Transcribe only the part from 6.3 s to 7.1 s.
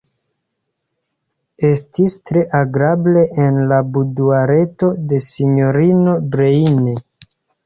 Breine.